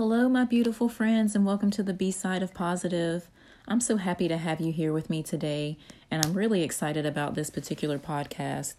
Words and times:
Hello, 0.00 0.28
my 0.28 0.44
beautiful 0.44 0.88
friends, 0.88 1.34
and 1.34 1.44
welcome 1.44 1.72
to 1.72 1.82
the 1.82 1.92
B 1.92 2.12
side 2.12 2.40
of 2.40 2.54
Positive. 2.54 3.28
I'm 3.66 3.80
so 3.80 3.96
happy 3.96 4.28
to 4.28 4.36
have 4.36 4.60
you 4.60 4.70
here 4.70 4.92
with 4.92 5.10
me 5.10 5.24
today, 5.24 5.76
and 6.08 6.24
I'm 6.24 6.34
really 6.34 6.62
excited 6.62 7.04
about 7.04 7.34
this 7.34 7.50
particular 7.50 7.98
podcast. 7.98 8.76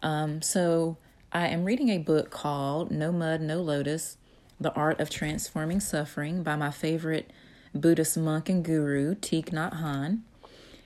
Um, 0.00 0.42
so, 0.42 0.96
I 1.32 1.48
am 1.48 1.64
reading 1.64 1.88
a 1.88 1.98
book 1.98 2.30
called 2.30 2.92
No 2.92 3.10
Mud, 3.10 3.40
No 3.40 3.60
Lotus 3.60 4.16
The 4.60 4.72
Art 4.74 5.00
of 5.00 5.10
Transforming 5.10 5.80
Suffering 5.80 6.44
by 6.44 6.54
my 6.54 6.70
favorite 6.70 7.32
Buddhist 7.74 8.16
monk 8.16 8.48
and 8.48 8.64
guru, 8.64 9.16
Thich 9.16 9.46
Nhat 9.46 9.82
Hanh. 9.82 10.20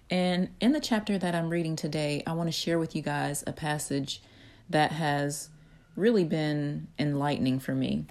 And 0.08 0.48
in 0.60 0.72
the 0.72 0.80
chapter 0.80 1.18
that 1.18 1.34
I'm 1.34 1.50
reading 1.50 1.76
today, 1.76 2.22
I 2.26 2.32
want 2.32 2.48
to 2.48 2.52
share 2.52 2.78
with 2.78 2.96
you 2.96 3.02
guys 3.02 3.44
a 3.46 3.52
passage 3.52 4.22
that 4.70 4.92
has 4.92 5.50
really 5.94 6.24
been 6.24 6.88
enlightening 6.98 7.58
for 7.58 7.74
me. 7.74 8.06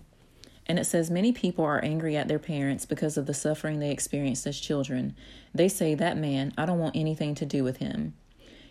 And 0.67 0.77
it 0.77 0.85
says 0.85 1.09
many 1.09 1.31
people 1.31 1.63
are 1.63 1.83
angry 1.83 2.17
at 2.17 2.27
their 2.27 2.39
parents 2.39 2.85
because 2.85 3.17
of 3.17 3.25
the 3.25 3.33
suffering 3.33 3.79
they 3.79 3.91
experienced 3.91 4.45
as 4.45 4.59
children. 4.59 5.15
They 5.55 5.69
say, 5.69 5.95
That 5.95 6.17
man, 6.17 6.53
I 6.57 6.65
don't 6.65 6.79
want 6.79 6.95
anything 6.95 7.35
to 7.35 7.45
do 7.45 7.63
with 7.63 7.77
him. 7.77 8.13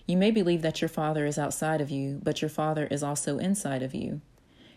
You 0.07 0.17
may 0.17 0.31
believe 0.31 0.63
that 0.63 0.81
your 0.81 0.89
father 0.89 1.27
is 1.27 1.39
outside 1.39 1.81
of 1.81 1.91
you, 1.91 2.21
but 2.23 2.43
your 2.43 2.49
father 2.49 2.87
is 2.87 3.03
also 3.03 3.39
inside 3.39 3.83
of 3.83 3.95
you. 3.95 4.21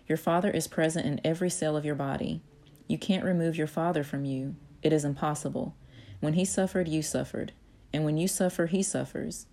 Your 0.07 0.17
father 0.17 0.49
is 0.49 0.67
present 0.67 1.05
in 1.05 1.21
every 1.23 1.51
cell 1.51 1.77
of 1.77 1.85
your 1.85 1.93
body. 1.93 2.41
You 2.87 2.97
can't 2.97 3.23
remove 3.23 3.55
your 3.55 3.67
father 3.67 4.03
from 4.03 4.25
you. 4.25 4.55
It 4.81 4.91
is 4.91 5.05
impossible. 5.05 5.75
When 6.19 6.33
he 6.33 6.45
suffered, 6.45 6.87
you 6.87 7.03
suffered. 7.03 7.51
And 7.93 8.05
when 8.05 8.17
you 8.17 8.27
suffer, 8.27 8.65
he 8.65 8.81
suffers. 8.81 9.45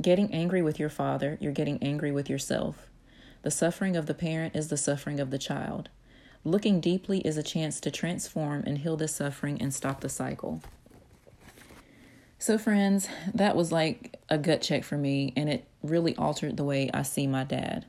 Getting 0.00 0.32
angry 0.32 0.62
with 0.62 0.80
your 0.80 0.88
father, 0.88 1.38
you're 1.40 1.52
getting 1.52 1.80
angry 1.82 2.10
with 2.10 2.28
yourself. 2.28 2.88
The 3.42 3.50
suffering 3.50 3.96
of 3.96 4.06
the 4.06 4.14
parent 4.14 4.56
is 4.56 4.68
the 4.68 4.76
suffering 4.76 5.20
of 5.20 5.30
the 5.30 5.38
child. 5.38 5.90
Looking 6.44 6.80
deeply 6.80 7.20
is 7.20 7.36
a 7.36 7.42
chance 7.42 7.80
to 7.80 7.90
transform 7.90 8.64
and 8.66 8.78
heal 8.78 8.96
this 8.96 9.14
suffering 9.14 9.62
and 9.62 9.72
stop 9.72 10.00
the 10.00 10.08
cycle. 10.08 10.60
So, 12.38 12.58
friends, 12.58 13.08
that 13.32 13.54
was 13.54 13.70
like 13.70 14.20
a 14.28 14.38
gut 14.38 14.60
check 14.60 14.82
for 14.82 14.96
me, 14.96 15.32
and 15.36 15.48
it 15.48 15.64
really 15.84 16.16
altered 16.16 16.56
the 16.56 16.64
way 16.64 16.90
I 16.92 17.02
see 17.02 17.28
my 17.28 17.44
dad. 17.44 17.86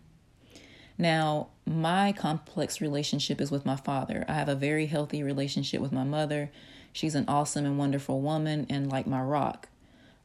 Now, 0.99 1.47
my 1.65 2.11
complex 2.11 2.79
relationship 2.79 3.41
is 3.41 3.49
with 3.49 3.65
my 3.65 3.75
father. 3.75 4.23
I 4.27 4.33
have 4.33 4.49
a 4.49 4.55
very 4.55 4.85
healthy 4.85 5.23
relationship 5.23 5.81
with 5.81 5.91
my 5.91 6.03
mother. 6.03 6.51
She's 6.91 7.15
an 7.15 7.25
awesome 7.27 7.65
and 7.65 7.79
wonderful 7.79 8.21
woman, 8.21 8.67
and 8.69 8.91
like 8.91 9.07
my 9.07 9.21
rock. 9.21 9.69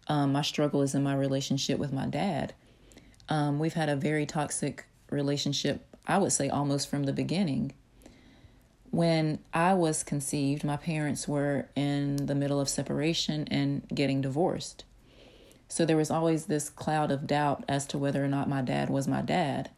Um, 0.07 0.33
my 0.33 0.43
struggle 0.43 0.83
is 0.83 0.95
in 0.95 1.03
my 1.03 1.15
relationship 1.15 1.79
with 1.79 1.95
my 1.95 2.07
dad. 2.07 2.53
Um, 3.31 3.59
we've 3.59 3.73
had 3.73 3.89
a 3.89 3.97
very 3.97 4.27
toxic 4.27 4.85
relationship, 5.11 5.87
I 6.07 6.19
would 6.19 6.33
say 6.33 6.51
almost 6.51 6.91
from 6.91 7.05
the 7.05 7.15
beginning. 7.15 7.73
When 8.91 9.41
I 9.53 9.75
was 9.75 10.03
conceived, 10.03 10.65
my 10.65 10.77
parents 10.77 11.29
were 11.29 11.69
in 11.77 12.27
the 12.27 12.35
middle 12.35 12.61
of 12.61 12.69
separation 12.69 13.47
and 13.51 13.87
getting 13.95 14.21
divorced. 14.21 14.85
So 15.69 15.85
there 15.85 15.97
was 15.97 16.11
always 16.11 16.47
this 16.47 16.71
cloud 16.71 17.11
of 17.11 17.27
doubt 17.27 17.65
as 17.69 17.87
to 17.89 17.99
whether 17.99 18.25
or 18.25 18.29
not 18.29 18.49
my 18.49 18.63
dad 18.63 18.89
was 18.89 19.07
my 19.07 19.21
dad. 19.21 19.71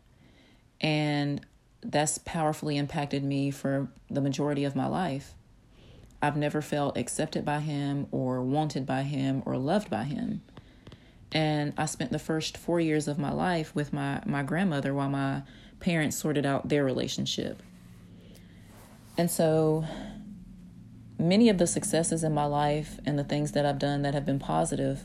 And 0.80 1.44
that's 1.82 2.18
powerfully 2.18 2.76
impacted 2.76 3.24
me 3.24 3.50
for 3.50 3.88
the 4.08 4.20
majority 4.20 4.64
of 4.64 4.76
my 4.76 4.86
life. 4.86 5.34
I've 6.22 6.36
never 6.36 6.62
felt 6.62 6.96
accepted 6.96 7.44
by 7.44 7.60
him 7.60 8.06
or 8.12 8.42
wanted 8.42 8.86
by 8.86 9.02
him 9.02 9.42
or 9.44 9.56
loved 9.56 9.90
by 9.90 10.04
him. 10.04 10.42
And 11.32 11.72
I 11.76 11.86
spent 11.86 12.12
the 12.12 12.18
first 12.18 12.56
four 12.56 12.80
years 12.80 13.08
of 13.08 13.18
my 13.18 13.32
life 13.32 13.74
with 13.74 13.92
my, 13.92 14.22
my 14.26 14.42
grandmother 14.42 14.94
while 14.94 15.08
my 15.08 15.42
parents 15.80 16.16
sorted 16.16 16.44
out 16.44 16.68
their 16.68 16.84
relationship. 16.84 17.62
And 19.20 19.30
so 19.30 19.84
many 21.18 21.50
of 21.50 21.58
the 21.58 21.66
successes 21.66 22.24
in 22.24 22.32
my 22.32 22.46
life 22.46 22.98
and 23.04 23.18
the 23.18 23.22
things 23.22 23.52
that 23.52 23.66
I've 23.66 23.78
done 23.78 24.00
that 24.00 24.14
have 24.14 24.24
been 24.24 24.38
positive, 24.38 25.02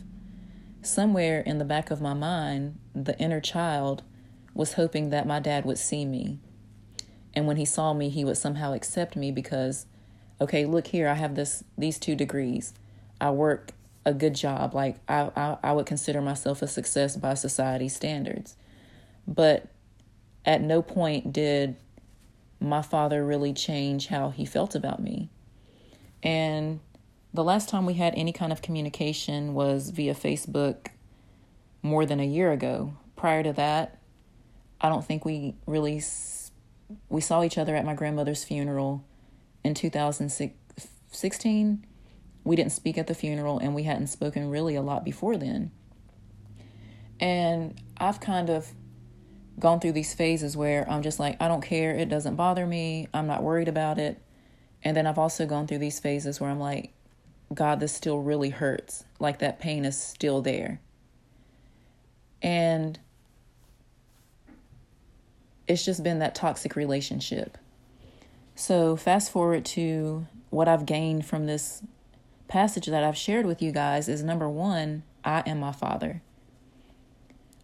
somewhere 0.82 1.42
in 1.42 1.58
the 1.58 1.66
back 1.66 1.92
of 1.92 2.00
my 2.00 2.14
mind, 2.14 2.80
the 2.94 3.20
inner 3.20 3.42
child 3.42 4.04
was 4.54 4.76
hoping 4.76 5.10
that 5.10 5.28
my 5.28 5.42
dad 5.42 5.66
would 5.66 5.78
see 5.78 6.06
me. 6.06 6.40
And 7.34 7.46
when 7.46 7.58
he 7.58 7.66
saw 7.66 7.94
me, 7.94 8.08
he 8.08 8.24
would 8.24 8.38
somehow 8.38 8.72
accept 8.72 9.18
me 9.18 9.34
because, 9.34 9.86
okay, 10.40 10.64
look 10.64 10.88
here, 10.88 11.10
I 11.10 11.16
have 11.16 11.36
this 11.36 11.66
these 11.78 12.00
two 12.00 12.16
degrees. 12.16 12.74
I 13.20 13.32
work 13.32 13.74
a 14.06 14.14
good 14.14 14.34
job. 14.34 14.74
Like 14.74 14.96
I, 15.10 15.30
I, 15.36 15.58
I 15.62 15.74
would 15.74 15.88
consider 15.88 16.22
myself 16.22 16.62
a 16.62 16.68
success 16.68 17.18
by 17.18 17.34
society 17.34 17.90
standards. 17.90 18.56
But 19.28 19.68
at 20.46 20.62
no 20.62 20.82
point 20.82 21.34
did 21.34 21.76
my 22.60 22.82
father 22.82 23.26
really 23.26 23.54
changed 23.54 24.10
how 24.10 24.30
he 24.30 24.46
felt 24.46 24.76
about 24.76 25.02
me. 25.02 25.30
And 26.24 26.80
the 27.34 27.44
last 27.44 27.70
time 27.70 27.86
we 27.86 27.96
had 27.96 28.14
any 28.16 28.32
kind 28.32 28.52
of 28.52 28.62
communication 28.62 29.54
was 29.54 29.90
via 29.90 30.16
Facebook 30.16 30.88
more 31.82 32.06
than 32.06 32.20
a 32.20 32.26
year 32.26 32.52
ago. 32.52 32.94
Prior 33.16 33.44
to 33.44 33.54
that, 33.54 34.00
I 34.82 34.90
don't 34.90 35.06
think 35.06 35.26
we 35.26 35.56
really 35.66 36.02
we 37.10 37.22
saw 37.22 37.44
each 37.44 37.58
other 37.58 37.76
at 37.76 37.86
my 37.86 37.94
grandmother's 37.94 38.44
funeral 38.44 39.04
in 39.64 39.74
2016. 39.74 41.86
We 42.44 42.56
didn't 42.56 42.72
speak 42.72 42.98
at 42.98 43.08
the 43.08 43.16
funeral 43.16 43.60
and 43.60 43.74
we 43.74 43.84
hadn't 43.84 44.08
spoken 44.08 44.50
really 44.50 44.76
a 44.76 44.82
lot 44.82 45.04
before 45.04 45.38
then. 45.38 45.72
And 47.20 47.80
I've 47.98 48.20
kind 48.20 48.50
of 48.50 48.68
gone 49.60 49.80
through 49.80 49.94
these 49.94 50.14
phases 50.14 50.58
where 50.58 50.90
I'm 50.90 51.02
just 51.02 51.20
like, 51.20 51.42
I 51.42 51.48
don't 51.48 51.62
care, 51.62 51.92
it 51.92 52.10
doesn't 52.10 52.36
bother 52.36 52.66
me, 52.66 53.08
I'm 53.14 53.28
not 53.28 53.44
worried 53.44 53.68
about 53.68 53.98
it. 53.98 54.22
And 54.84 54.96
then 54.96 55.08
I've 55.08 55.18
also 55.18 55.46
gone 55.46 55.68
through 55.68 55.80
these 55.80 56.00
phases 56.00 56.40
where 56.40 56.50
I'm 56.50 56.60
like, 56.60 56.92
God, 57.54 57.80
this 57.80 57.94
still 57.94 58.20
really 58.20 58.50
hurts. 58.50 59.06
Like 59.20 59.40
that 59.40 59.60
pain 59.60 59.86
is 59.86 60.00
still 60.00 60.42
there. 60.42 60.80
And 62.42 63.00
it's 65.68 65.86
just 65.86 66.04
been 66.04 66.20
that 66.20 66.36
toxic 66.36 66.76
relationship. 66.76 67.58
So, 68.56 68.96
fast 68.96 69.32
forward 69.32 69.66
to 69.66 70.28
what 70.50 70.68
I've 70.68 70.86
gained 70.86 71.26
from 71.26 71.46
this 71.46 71.82
passage 72.48 72.86
that 72.86 73.04
I've 73.04 73.18
shared 73.18 73.46
with 73.46 73.62
you 73.62 73.72
guys 73.72 74.08
is 74.08 74.24
number 74.24 74.48
one, 74.48 75.04
I 75.24 75.44
am 75.46 75.60
my 75.60 75.72
father. 75.72 76.22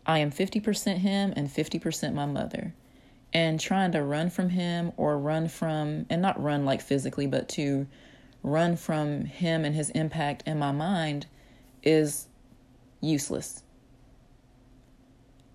I 0.06 0.20
am 0.20 0.32
50% 0.32 0.98
him 0.98 1.34
and 1.36 1.48
50% 1.50 2.14
my 2.14 2.26
mother. 2.26 2.74
And 3.34 3.60
trying 3.60 3.94
to 3.94 4.04
run 4.04 4.30
from 4.30 4.50
him 4.50 4.92
or 4.98 5.18
run 5.18 5.48
from, 5.48 6.06
and 6.10 6.22
not 6.22 6.42
run 6.42 6.66
like 6.66 6.82
physically, 6.82 7.28
but 7.28 7.48
to 7.50 7.88
run 8.44 8.76
from 8.76 9.26
him 9.26 9.64
and 9.64 9.76
his 9.76 9.90
impact 9.92 10.44
in 10.46 10.60
my 10.60 10.72
mind 10.72 11.28
is 11.84 12.28
useless. 13.00 13.64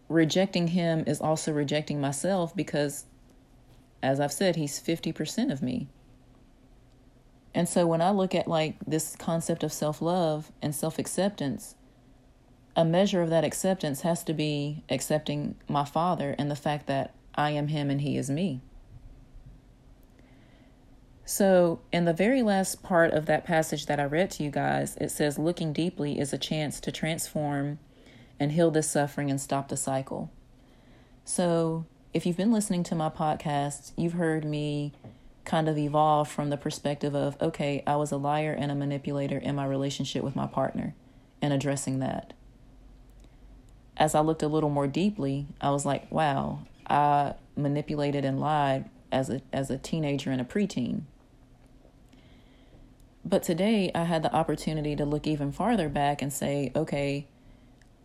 Rejecting 0.09 0.69
him 0.69 1.05
is 1.07 1.21
also 1.21 1.53
rejecting 1.53 2.01
myself 2.01 2.55
because, 2.55 3.07
as 4.03 4.21
I've 4.21 4.33
said, 4.33 4.57
he's 4.57 4.81
50% 4.81 5.53
of 5.53 5.63
me. 5.63 5.89
And 7.55 7.69
so 7.69 7.87
when 7.87 8.03
I 8.03 8.11
look 8.11 8.35
at 8.35 8.47
like 8.47 8.77
this 8.87 9.17
concept 9.17 9.65
of 9.65 9.73
self 9.73 10.01
love 10.03 10.53
and 10.63 10.75
self 10.75 10.99
acceptance, 10.99 11.75
a 12.77 12.85
measure 12.85 13.23
of 13.23 13.31
that 13.31 13.43
acceptance 13.43 14.03
has 14.03 14.23
to 14.25 14.35
be 14.35 14.85
accepting 14.91 15.57
my 15.67 15.85
father 15.85 16.37
and 16.39 16.51
the 16.51 16.57
fact 16.57 16.87
that 16.87 17.15
I 17.35 17.51
am 17.51 17.69
him 17.69 17.89
and 17.91 18.03
he 18.03 18.19
is 18.19 18.29
me. 18.29 18.61
So, 21.25 21.81
in 21.91 22.05
the 22.05 22.13
very 22.13 22.43
last 22.43 22.83
part 22.83 23.13
of 23.13 23.27
that 23.27 23.45
passage 23.45 23.87
that 23.87 23.99
I 23.99 24.05
read 24.05 24.31
to 24.33 24.45
you 24.45 24.51
guys, 24.51 24.97
it 25.01 25.11
says, 25.11 25.39
Looking 25.39 25.73
deeply 25.73 26.21
is 26.21 26.33
a 26.33 26.39
chance 26.39 26.79
to 26.81 26.93
transform 26.93 27.81
and 28.39 28.53
heal 28.53 28.71
this 28.71 28.89
suffering 28.89 29.31
and 29.31 29.41
stop 29.41 29.69
the 29.69 29.77
cycle. 29.77 30.31
So, 31.25 31.87
if 32.15 32.27
you've 32.27 32.37
been 32.37 32.53
listening 32.53 32.85
to 32.85 32.95
my 32.95 33.09
podcast, 33.09 33.93
you've 33.97 34.13
heard 34.13 34.45
me 34.45 34.93
kind 35.45 35.69
of 35.69 35.77
evolve 35.77 36.29
from 36.29 36.51
the 36.51 36.57
perspective 36.57 37.15
of, 37.15 37.41
okay, 37.43 37.83
I 37.87 37.97
was 37.97 38.13
a 38.13 38.17
liar 38.17 38.53
and 38.57 38.71
a 38.71 38.77
manipulator 38.77 39.39
in 39.39 39.57
my 39.57 39.67
relationship 39.67 40.23
with 40.23 40.37
my 40.37 40.47
partner 40.47 40.95
and 41.43 41.53
addressing 41.53 41.99
that 42.01 42.35
as 43.97 44.15
I 44.15 44.21
looked 44.21 44.43
a 44.43 44.49
little 44.49 44.71
more 44.71 44.87
deeply, 44.87 45.47
I 45.61 45.71
was 45.71 45.87
like, 45.87 46.11
wow, 46.11 46.61
I 46.89 47.35
manipulated 47.57 48.25
and 48.25 48.41
lied 48.41 48.91
as 49.11 49.31
a 49.31 49.41
as 49.53 49.71
a 49.71 49.79
teenager 49.79 50.31
and 50.31 50.41
a 50.41 50.45
preteen. 50.45 51.03
But 53.25 53.43
today 53.43 53.91
I 53.95 54.05
had 54.05 54.23
the 54.23 54.35
opportunity 54.35 54.95
to 54.97 55.05
look 55.05 55.27
even 55.27 55.51
farther 55.51 55.89
back 55.89 56.23
and 56.23 56.33
say, 56.33 56.71
okay, 56.77 57.27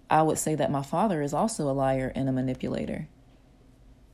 I 0.10 0.24
would 0.24 0.40
say 0.40 0.56
that 0.56 0.72
my 0.72 0.82
father 0.82 1.22
is 1.22 1.34
also 1.34 1.70
a 1.70 1.74
liar 1.74 2.12
and 2.16 2.28
a 2.28 2.32
manipulator. 2.32 3.08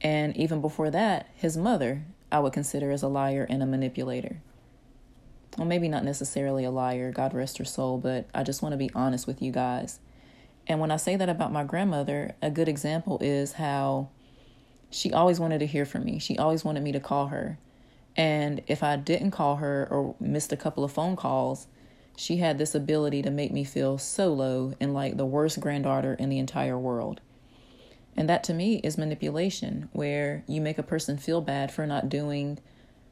And 0.01 0.35
even 0.35 0.62
before 0.62 0.91
that, 0.91 1.29
his 1.33 1.57
mother, 1.57 2.03
I 2.31 2.39
would 2.39 2.53
consider 2.53 2.91
as 2.91 3.03
a 3.03 3.07
liar 3.07 3.47
and 3.50 3.63
a 3.63 3.65
manipulator. 3.65 4.41
Well, 5.57 5.65
maybe 5.65 5.88
not 5.88 6.03
necessarily 6.03 6.65
a 6.65 6.71
liar, 6.71 7.12
God 7.12 7.33
rest 7.33 7.57
her 7.57 7.65
soul, 7.65 7.97
but 7.97 8.27
I 8.33 8.44
just 8.44 8.62
want 8.62 8.74
to 8.74 8.77
be 8.77 8.91
honest 8.94 9.25
with 9.25 9.41
you 9.41 9.51
guys. 9.51 10.00
And 10.67 10.79
when 10.79 10.91
I 10.91 10.97
say 10.97 11.15
that 11.15 11.29
about 11.29 11.51
my 11.51 11.63
grandmother, 11.63 12.35
a 12.41 12.51
good 12.51 12.67
example 12.67 13.17
is 13.21 13.53
how 13.53 14.09
she 14.89 15.13
always 15.13 15.39
wanted 15.39 15.59
to 15.59 15.65
hear 15.65 15.85
from 15.85 16.03
me. 16.03 16.19
She 16.19 16.37
always 16.37 16.63
wanted 16.65 16.83
me 16.83 16.91
to 16.91 16.99
call 16.99 17.27
her. 17.27 17.57
And 18.15 18.61
if 18.67 18.83
I 18.83 18.95
didn't 18.95 19.31
call 19.31 19.57
her 19.57 19.87
or 19.89 20.15
missed 20.19 20.51
a 20.51 20.57
couple 20.57 20.83
of 20.83 20.91
phone 20.91 21.15
calls, 21.15 21.67
she 22.17 22.37
had 22.37 22.57
this 22.57 22.73
ability 22.73 23.21
to 23.21 23.29
make 23.29 23.51
me 23.51 23.63
feel 23.63 23.97
so 23.97 24.33
low 24.33 24.73
and 24.79 24.93
like 24.93 25.17
the 25.17 25.25
worst 25.25 25.59
granddaughter 25.59 26.15
in 26.15 26.29
the 26.29 26.39
entire 26.39 26.77
world. 26.77 27.21
And 28.17 28.27
that 28.27 28.43
to 28.45 28.53
me 28.53 28.77
is 28.77 28.97
manipulation, 28.97 29.89
where 29.93 30.43
you 30.47 30.59
make 30.59 30.79
a 30.79 30.83
person 30.83 31.17
feel 31.17 31.39
bad 31.39 31.71
for 31.71 31.85
not 31.85 32.09
doing 32.09 32.57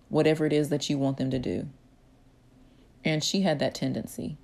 whatever 0.09 0.47
it 0.47 0.53
is 0.53 0.69
that 0.69 0.89
you 0.89 0.97
want 0.97 1.17
them 1.17 1.29
to 1.29 1.37
do. 1.37 1.67
And 3.03 3.23
she 3.23 3.41
had 3.41 3.59
that 3.59 3.75
tendency. 3.75 4.37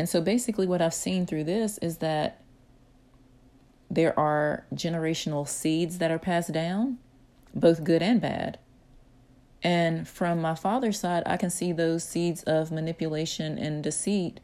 And 0.00 0.08
so 0.08 0.22
basically, 0.22 0.66
what 0.66 0.80
I've 0.80 0.94
seen 0.94 1.26
through 1.26 1.44
this 1.44 1.76
is 1.82 1.98
that 1.98 2.40
there 3.90 4.18
are 4.18 4.64
generational 4.74 5.46
seeds 5.46 5.98
that 5.98 6.10
are 6.10 6.18
passed 6.18 6.52
down, 6.52 6.96
both 7.54 7.84
good 7.84 8.02
and 8.02 8.18
bad. 8.18 8.58
And 9.62 10.08
from 10.08 10.40
my 10.40 10.54
father's 10.54 10.98
side, 10.98 11.22
I 11.26 11.36
can 11.36 11.50
see 11.50 11.70
those 11.72 12.02
seeds 12.02 12.42
of 12.44 12.72
manipulation 12.72 13.58
and 13.58 13.84
deceit, 13.84 14.40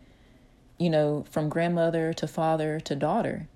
you 0.76 0.90
know, 0.90 1.24
from 1.30 1.48
grandmother 1.48 2.12
to 2.12 2.28
father 2.28 2.78
to 2.80 2.94
daughter. 2.94 3.48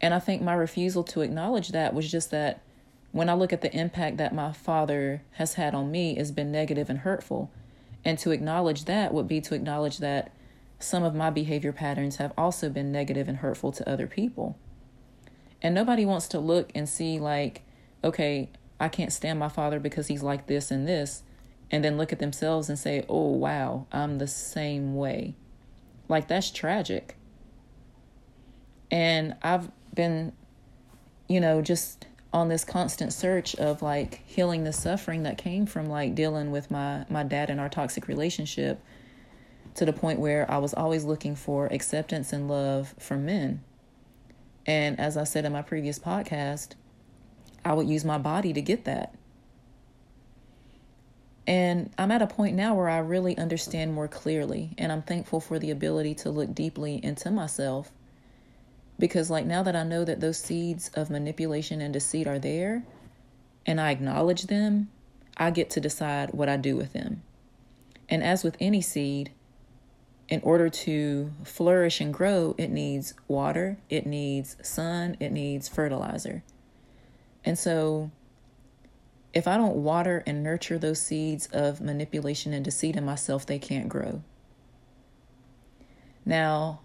And 0.00 0.14
I 0.14 0.20
think 0.20 0.40
my 0.40 0.54
refusal 0.54 1.04
to 1.04 1.20
acknowledge 1.20 1.72
that 1.72 1.92
was 1.92 2.10
just 2.10 2.30
that 2.30 2.62
when 3.12 3.28
I 3.28 3.34
look 3.34 3.52
at 3.52 3.60
the 3.60 3.76
impact 3.76 4.16
that 4.16 4.34
my 4.34 4.52
father 4.52 5.20
has 5.32 5.52
had 5.54 5.74
on 5.74 5.90
me 5.90 6.14
has 6.14 6.32
been 6.32 6.50
negative 6.50 6.88
and 6.88 7.00
hurtful. 7.00 7.50
And 8.02 8.18
to 8.20 8.30
acknowledge 8.30 8.86
that 8.86 9.12
would 9.12 9.28
be 9.28 9.42
to 9.42 9.54
acknowledge 9.54 9.98
that 9.98 10.32
some 10.78 11.02
of 11.02 11.14
my 11.14 11.30
behavior 11.30 11.72
patterns 11.72 12.16
have 12.16 12.32
also 12.36 12.68
been 12.68 12.92
negative 12.92 13.28
and 13.28 13.38
hurtful 13.38 13.72
to 13.72 13.88
other 13.88 14.06
people. 14.06 14.58
And 15.62 15.74
nobody 15.74 16.04
wants 16.04 16.28
to 16.28 16.38
look 16.38 16.70
and 16.74 16.88
see, 16.88 17.18
like, 17.18 17.62
okay, 18.02 18.50
I 18.78 18.88
can't 18.88 19.12
stand 19.12 19.38
my 19.38 19.48
father 19.48 19.80
because 19.80 20.08
he's 20.08 20.22
like 20.22 20.46
this 20.46 20.70
and 20.70 20.86
this, 20.86 21.22
and 21.70 21.82
then 21.84 21.96
look 21.96 22.12
at 22.12 22.18
themselves 22.18 22.68
and 22.68 22.78
say, 22.78 23.04
oh, 23.08 23.28
wow, 23.28 23.86
I'm 23.90 24.18
the 24.18 24.26
same 24.26 24.94
way. 24.94 25.34
Like, 26.08 26.28
that's 26.28 26.50
tragic. 26.50 27.16
And 28.90 29.36
I've 29.42 29.70
been, 29.94 30.32
you 31.28 31.40
know, 31.40 31.62
just 31.62 32.06
on 32.34 32.48
this 32.48 32.64
constant 32.64 33.12
search 33.12 33.54
of 33.54 33.80
like 33.80 34.20
healing 34.26 34.64
the 34.64 34.72
suffering 34.72 35.22
that 35.22 35.38
came 35.38 35.66
from 35.66 35.86
like 35.86 36.16
dealing 36.16 36.50
with 36.50 36.68
my 36.68 37.06
my 37.08 37.22
dad 37.22 37.48
and 37.48 37.60
our 37.60 37.68
toxic 37.68 38.08
relationship 38.08 38.80
to 39.74 39.84
the 39.84 39.92
point 39.92 40.20
where 40.20 40.50
I 40.50 40.58
was 40.58 40.74
always 40.74 41.04
looking 41.04 41.34
for 41.34 41.66
acceptance 41.66 42.32
and 42.32 42.48
love 42.48 42.94
from 42.98 43.26
men. 43.26 43.62
And 44.66 44.98
as 44.98 45.16
I 45.16 45.24
said 45.24 45.44
in 45.44 45.52
my 45.52 45.62
previous 45.62 45.98
podcast, 45.98 46.70
I 47.64 47.74
would 47.74 47.88
use 47.88 48.04
my 48.04 48.18
body 48.18 48.52
to 48.52 48.62
get 48.62 48.84
that. 48.84 49.14
And 51.46 51.90
I'm 51.98 52.10
at 52.10 52.22
a 52.22 52.26
point 52.26 52.56
now 52.56 52.74
where 52.74 52.88
I 52.88 52.98
really 52.98 53.36
understand 53.36 53.92
more 53.92 54.08
clearly, 54.08 54.74
and 54.78 54.90
I'm 54.90 55.02
thankful 55.02 55.40
for 55.40 55.58
the 55.58 55.70
ability 55.70 56.14
to 56.16 56.30
look 56.30 56.54
deeply 56.54 57.04
into 57.04 57.30
myself. 57.30 57.92
Because, 58.98 59.28
like, 59.28 59.44
now 59.44 59.62
that 59.62 59.76
I 59.76 59.82
know 59.82 60.04
that 60.04 60.20
those 60.20 60.38
seeds 60.38 60.88
of 60.94 61.10
manipulation 61.10 61.82
and 61.82 61.92
deceit 61.92 62.26
are 62.26 62.38
there, 62.38 62.84
and 63.66 63.80
I 63.80 63.90
acknowledge 63.90 64.44
them, 64.44 64.88
I 65.36 65.50
get 65.50 65.68
to 65.70 65.80
decide 65.80 66.32
what 66.32 66.48
I 66.48 66.56
do 66.56 66.76
with 66.76 66.92
them. 66.92 67.22
And 68.08 68.22
as 68.22 68.44
with 68.44 68.56
any 68.60 68.80
seed, 68.80 69.32
in 70.28 70.40
order 70.42 70.68
to 70.68 71.30
flourish 71.44 72.00
and 72.00 72.12
grow, 72.12 72.54
it 72.56 72.70
needs 72.70 73.14
water, 73.28 73.78
it 73.90 74.06
needs 74.06 74.56
sun, 74.62 75.16
it 75.20 75.30
needs 75.30 75.68
fertilizer. 75.68 76.42
And 77.44 77.58
so, 77.58 78.10
if 79.34 79.46
I 79.46 79.56
don't 79.56 79.76
water 79.76 80.22
and 80.26 80.42
nurture 80.42 80.78
those 80.78 81.00
seeds 81.00 81.46
of 81.52 81.80
manipulation 81.80 82.54
and 82.54 82.64
deceit 82.64 82.96
in 82.96 83.04
myself, 83.04 83.44
they 83.44 83.58
can't 83.58 83.88
grow. 83.88 84.22
Now, 86.24 86.80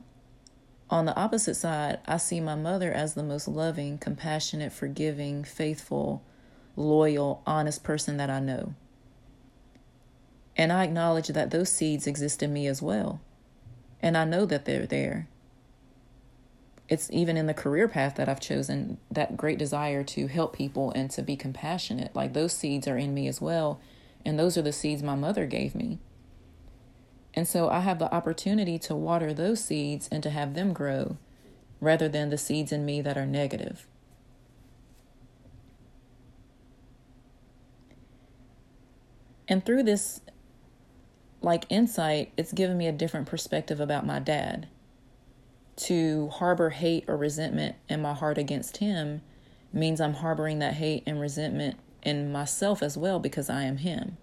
on 0.89 1.05
the 1.05 1.15
opposite 1.15 1.55
side, 1.55 1.99
I 2.07 2.17
see 2.17 2.41
my 2.41 2.55
mother 2.55 2.91
as 2.91 3.13
the 3.13 3.23
most 3.23 3.47
loving, 3.47 3.99
compassionate, 3.99 4.73
forgiving, 4.73 5.43
faithful, 5.43 6.23
loyal, 6.75 7.41
honest 7.45 7.83
person 7.83 8.17
that 8.17 8.29
I 8.29 8.39
know. 8.39 8.73
And 10.57 10.73
I 10.73 10.83
acknowledge 10.83 11.27
that 11.27 11.51
those 11.51 11.69
seeds 11.69 12.07
exist 12.07 12.43
in 12.43 12.51
me 12.51 12.67
as 12.67 12.81
well. 12.81 13.21
And 14.01 14.17
I 14.17 14.25
know 14.25 14.45
that 14.45 14.65
they're 14.65 14.87
there. 14.87 15.27
It's 16.87 17.09
even 17.11 17.37
in 17.37 17.45
the 17.45 17.53
career 17.53 17.87
path 17.87 18.15
that 18.15 18.27
I've 18.27 18.39
chosen 18.39 18.97
that 19.11 19.37
great 19.37 19.59
desire 19.59 20.03
to 20.05 20.27
help 20.27 20.55
people 20.55 20.91
and 20.91 21.11
to 21.11 21.21
be 21.21 21.35
compassionate. 21.35 22.15
Like 22.15 22.33
those 22.33 22.53
seeds 22.53 22.87
are 22.87 22.97
in 22.97 23.13
me 23.13 23.27
as 23.27 23.39
well. 23.39 23.79
And 24.25 24.39
those 24.39 24.57
are 24.57 24.61
the 24.63 24.73
seeds 24.73 25.03
my 25.03 25.15
mother 25.15 25.45
gave 25.45 25.75
me. 25.75 25.99
And 27.33 27.47
so 27.47 27.69
I 27.69 27.81
have 27.81 27.99
the 27.99 28.13
opportunity 28.13 28.79
to 28.79 28.95
water 28.95 29.33
those 29.33 29.63
seeds 29.63 30.09
and 30.11 30.23
to 30.23 30.29
have 30.29 30.55
them 30.55 30.73
grow 30.73 31.17
rather 31.79 32.09
than 32.09 32.29
the 32.29 32.37
seeds 32.37 32.71
in 32.71 32.85
me 32.85 33.01
that 33.01 33.17
are 33.17 33.25
negative. 33.25 33.87
And 39.47 39.65
through 39.65 39.83
this 39.83 40.21
like 41.41 41.65
insight, 41.69 42.31
it's 42.37 42.53
given 42.53 42.77
me 42.77 42.87
a 42.87 42.91
different 42.91 43.27
perspective 43.27 43.79
about 43.79 44.05
my 44.05 44.19
dad. 44.19 44.67
To 45.77 46.27
harbor 46.29 46.71
hate 46.71 47.05
or 47.07 47.15
resentment 47.15 47.75
in 47.87 48.01
my 48.01 48.13
heart 48.13 48.37
against 48.37 48.77
him 48.77 49.21
means 49.71 50.01
I'm 50.01 50.15
harboring 50.15 50.59
that 50.59 50.73
hate 50.73 51.03
and 51.05 51.19
resentment 51.19 51.77
in 52.03 52.31
myself 52.31 52.83
as 52.83 52.97
well 52.97 53.19
because 53.19 53.49
I 53.49 53.63
am 53.63 53.77
him. 53.77 54.17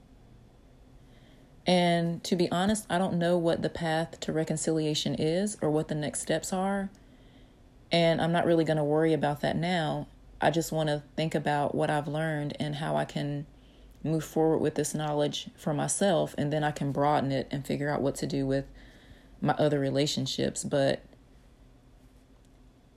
And 1.66 2.22
to 2.24 2.36
be 2.36 2.50
honest, 2.50 2.86
I 2.88 2.98
don't 2.98 3.19
know 3.19 3.36
what 3.36 3.62
the 3.62 3.69
path 3.69 4.20
to 4.20 4.32
reconciliation 4.32 5.14
is 5.14 5.56
or 5.60 5.70
what 5.70 5.88
the 5.88 5.94
next 5.94 6.20
steps 6.20 6.52
are. 6.52 6.90
And 7.90 8.20
I'm 8.20 8.32
not 8.32 8.46
really 8.46 8.64
going 8.64 8.76
to 8.76 8.84
worry 8.84 9.12
about 9.12 9.40
that 9.40 9.56
now. 9.56 10.06
I 10.40 10.50
just 10.50 10.70
want 10.70 10.88
to 10.88 11.02
think 11.16 11.34
about 11.34 11.74
what 11.74 11.90
I've 11.90 12.06
learned 12.06 12.56
and 12.60 12.76
how 12.76 12.96
I 12.96 13.04
can 13.04 13.46
move 14.06 14.25
forward 14.25 14.58
with 14.58 14.75
this 14.75 14.94
knowledge 14.94 15.49
for 15.56 15.75
myself 15.75 16.35
and 16.38 16.53
then 16.53 16.64
I 16.64 16.70
can 16.70 16.93
broaden 16.93 17.32
it 17.32 17.49
and 17.50 17.67
figure 17.67 17.91
out 17.91 18.03
what 18.03 18.14
to 18.17 18.26
do 18.26 18.47
with 18.47 18.64
my 19.41 19.53
other 19.55 19.79
relationships 19.79 20.64
but 20.64 21.03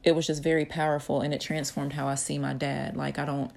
it 0.04 0.14
was 0.14 0.28
just 0.28 0.42
very 0.42 0.66
powerful 0.66 1.22
and 1.22 1.34
it 1.34 1.42
transformed 1.42 1.94
how 1.94 2.08
I 2.08 2.16
see 2.16 2.38
my 2.38 2.54
dad 2.54 2.96
like 2.96 3.20
I 3.20 3.26
don't 3.26 3.52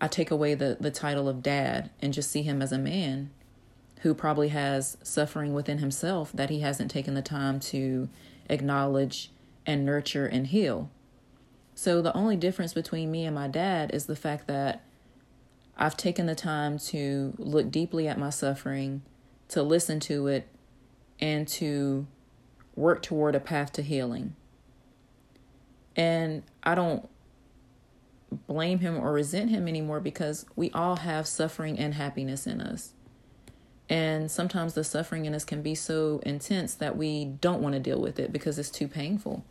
I 0.00 0.08
take 0.08 0.30
away 0.30 0.54
the 0.54 0.76
the 0.80 0.90
title 0.90 1.28
of 1.28 1.42
dad 1.42 1.90
and 2.00 2.14
just 2.14 2.30
see 2.30 2.42
him 2.42 2.62
as 2.62 2.72
a 2.72 2.78
man 2.78 3.30
who 4.02 4.14
probably 4.14 4.48
has 4.48 4.96
suffering 5.02 5.54
within 5.54 5.78
himself 5.78 6.32
that 6.32 6.50
he 6.50 6.60
hasn't 6.60 6.90
taken 6.90 7.14
the 7.14 7.22
time 7.22 7.58
to 7.58 8.08
acknowledge 8.48 9.30
and 9.66 9.84
nurture 9.84 10.26
and 10.26 10.48
heal. 10.48 10.90
So 11.74 12.00
the 12.00 12.16
only 12.16 12.36
difference 12.36 12.72
between 12.72 13.10
me 13.10 13.24
and 13.24 13.34
my 13.34 13.48
dad 13.48 13.92
is 13.92 14.06
the 14.06 14.16
fact 14.16 14.46
that 14.46 14.82
I've 15.78 15.96
taken 15.96 16.26
the 16.26 16.34
time 16.34 16.78
to 16.78 17.34
look 17.38 17.70
deeply 17.70 18.08
at 18.08 18.18
my 18.18 18.30
suffering, 18.30 19.02
to 19.48 19.62
listen 19.62 20.00
to 20.00 20.26
it, 20.26 20.48
and 21.20 21.46
to 21.48 22.06
work 22.74 23.02
toward 23.02 23.36
a 23.36 23.40
path 23.40 23.72
to 23.74 23.82
healing. 23.82 24.34
And 25.94 26.42
I 26.64 26.74
don't 26.74 27.08
blame 28.46 28.80
him 28.80 28.98
or 28.98 29.12
resent 29.12 29.50
him 29.50 29.68
anymore 29.68 30.00
because 30.00 30.46
we 30.56 30.70
all 30.72 30.96
have 30.96 31.26
suffering 31.26 31.78
and 31.78 31.94
happiness 31.94 32.46
in 32.46 32.60
us. 32.60 32.92
And 33.88 34.30
sometimes 34.30 34.74
the 34.74 34.84
suffering 34.84 35.24
in 35.26 35.34
us 35.34 35.44
can 35.44 35.62
be 35.62 35.74
so 35.74 36.20
intense 36.26 36.74
that 36.74 36.96
we 36.96 37.24
don't 37.24 37.62
want 37.62 37.74
to 37.74 37.80
deal 37.80 38.00
with 38.00 38.18
it 38.18 38.32
because 38.32 38.58
it's 38.58 38.70
too 38.70 38.86
painful. 38.86 39.44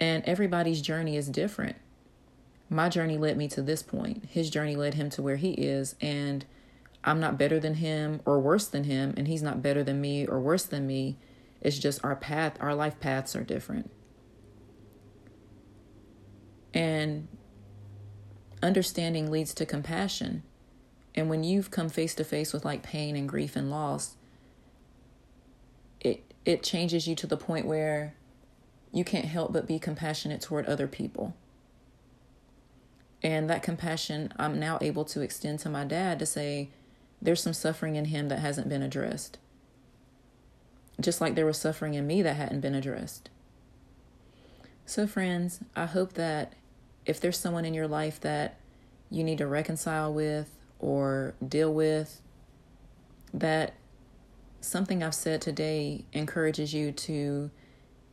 And 0.00 0.24
everybody's 0.24 0.80
journey 0.80 1.16
is 1.16 1.28
different 1.28 1.76
my 2.68 2.88
journey 2.88 3.16
led 3.16 3.36
me 3.36 3.48
to 3.48 3.62
this 3.62 3.82
point. 3.82 4.24
His 4.28 4.50
journey 4.50 4.76
led 4.76 4.94
him 4.94 5.08
to 5.10 5.22
where 5.22 5.36
he 5.36 5.52
is. 5.52 5.94
And 6.00 6.44
I'm 7.04 7.20
not 7.20 7.38
better 7.38 7.60
than 7.60 7.74
him 7.74 8.20
or 8.24 8.40
worse 8.40 8.66
than 8.66 8.84
him. 8.84 9.14
And 9.16 9.28
he's 9.28 9.42
not 9.42 9.62
better 9.62 9.84
than 9.84 10.00
me 10.00 10.26
or 10.26 10.40
worse 10.40 10.64
than 10.64 10.86
me. 10.86 11.16
It's 11.60 11.78
just 11.78 12.04
our 12.04 12.16
path, 12.16 12.56
our 12.60 12.74
life 12.74 12.98
paths 12.98 13.36
are 13.36 13.44
different. 13.44 13.90
And 16.74 17.28
understanding 18.62 19.30
leads 19.30 19.54
to 19.54 19.66
compassion. 19.66 20.42
And 21.14 21.30
when 21.30 21.44
you've 21.44 21.70
come 21.70 21.88
face 21.88 22.14
to 22.16 22.24
face 22.24 22.52
with 22.52 22.64
like 22.64 22.82
pain 22.82 23.16
and 23.16 23.28
grief 23.28 23.56
and 23.56 23.70
loss, 23.70 24.16
it 26.00 26.34
it 26.44 26.62
changes 26.62 27.08
you 27.08 27.14
to 27.16 27.26
the 27.26 27.36
point 27.36 27.66
where 27.66 28.14
you 28.92 29.02
can't 29.02 29.24
help 29.24 29.52
but 29.52 29.66
be 29.66 29.78
compassionate 29.78 30.42
toward 30.42 30.66
other 30.66 30.86
people 30.86 31.34
and 33.26 33.50
that 33.50 33.64
compassion 33.64 34.32
I'm 34.36 34.60
now 34.60 34.78
able 34.80 35.04
to 35.06 35.20
extend 35.20 35.58
to 35.60 35.68
my 35.68 35.84
dad 35.84 36.20
to 36.20 36.26
say, 36.26 36.68
there's 37.20 37.42
some 37.42 37.54
suffering 37.54 37.96
in 37.96 38.04
him 38.04 38.28
that 38.28 38.38
hasn't 38.38 38.68
been 38.68 38.82
addressed. 38.82 39.38
Just 41.00 41.20
like 41.20 41.34
there 41.34 41.44
was 41.44 41.58
suffering 41.58 41.94
in 41.94 42.06
me 42.06 42.22
that 42.22 42.36
hadn't 42.36 42.60
been 42.60 42.76
addressed. 42.76 43.28
So, 44.84 45.08
friends, 45.08 45.58
I 45.74 45.86
hope 45.86 46.12
that 46.12 46.52
if 47.04 47.18
there's 47.18 47.36
someone 47.36 47.64
in 47.64 47.74
your 47.74 47.88
life 47.88 48.20
that 48.20 48.60
you 49.10 49.24
need 49.24 49.38
to 49.38 49.48
reconcile 49.48 50.14
with 50.14 50.48
or 50.78 51.34
deal 51.44 51.74
with, 51.74 52.20
that 53.34 53.74
something 54.60 55.02
I've 55.02 55.16
said 55.16 55.40
today 55.40 56.04
encourages 56.12 56.72
you 56.72 56.92
to 56.92 57.50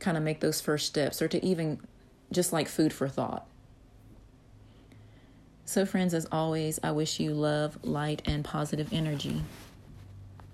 kind 0.00 0.16
of 0.16 0.24
make 0.24 0.40
those 0.40 0.60
first 0.60 0.86
steps 0.88 1.22
or 1.22 1.28
to 1.28 1.44
even 1.46 1.78
just 2.32 2.52
like 2.52 2.66
food 2.66 2.92
for 2.92 3.08
thought 3.08 3.46
so, 5.66 5.86
friends, 5.86 6.12
as 6.12 6.26
always, 6.30 6.78
I 6.82 6.92
wish 6.92 7.18
you 7.18 7.32
love, 7.32 7.78
light, 7.82 8.22
and 8.26 8.44
positive 8.44 8.92
energy. 8.92 9.42